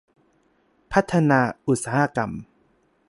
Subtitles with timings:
[0.91, 2.31] พัฒนาอุตสาหกรรม